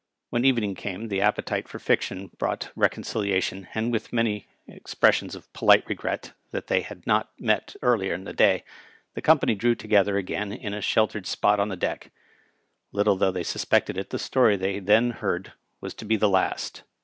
[0.31, 5.53] When evening came the appetite for fiction brought reconcilia tion, and, with many expressions of
[5.53, 8.63] polite regret that they had not met earlier in the day,
[9.13, 12.09] the company drew together again in a shel tered spot on deck.
[12.91, 16.81] Little though they suspected it, the story they then heard was to be the last.